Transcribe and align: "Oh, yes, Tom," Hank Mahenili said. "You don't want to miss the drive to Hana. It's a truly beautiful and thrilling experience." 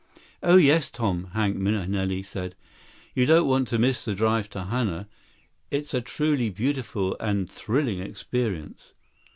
"Oh, 0.41 0.57
yes, 0.57 0.89
Tom," 0.89 1.25
Hank 1.35 1.57
Mahenili 1.57 2.23
said. 2.23 2.55
"You 3.13 3.27
don't 3.27 3.47
want 3.47 3.67
to 3.67 3.77
miss 3.77 4.03
the 4.03 4.15
drive 4.15 4.49
to 4.49 4.63
Hana. 4.63 5.07
It's 5.69 5.93
a 5.93 6.01
truly 6.01 6.49
beautiful 6.49 7.15
and 7.19 7.47
thrilling 7.47 7.99
experience." 7.99 8.93